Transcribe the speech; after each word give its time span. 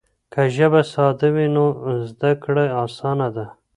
که 0.33 0.41
ژبه 0.55 0.81
ساده 0.93 1.27
وي 1.35 1.47
نو 1.55 1.65
زده 2.09 2.31
کړه 2.43 2.63
اسانه 2.83 3.27
ده. 3.35 3.45